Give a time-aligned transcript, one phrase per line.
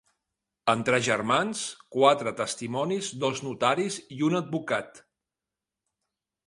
[0.71, 1.61] Entre germans,
[1.97, 5.03] quatre testimonis, dos notaris i un advocat.